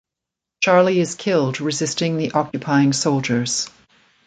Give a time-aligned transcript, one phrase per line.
[0.63, 3.69] Charlie is killed resisting the occupying soldiers.